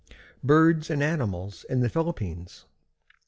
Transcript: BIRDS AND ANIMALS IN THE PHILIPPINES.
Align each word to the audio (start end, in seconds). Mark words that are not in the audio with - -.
BIRDS 0.43 0.89
AND 0.89 1.03
ANIMALS 1.03 1.63
IN 1.69 1.81
THE 1.81 1.87
PHILIPPINES. 1.87 2.65